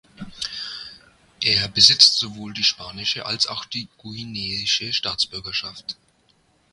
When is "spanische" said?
2.63-3.27